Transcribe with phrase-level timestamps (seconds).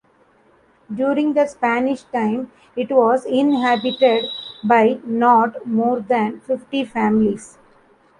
[0.91, 4.23] During the Spanish time, it was inhabited
[4.63, 7.59] by not more than fifty families.